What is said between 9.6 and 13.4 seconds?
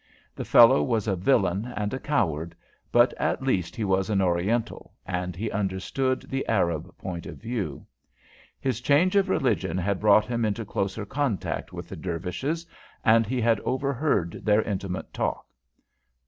had brought him into closer contact with the Dervishes, and he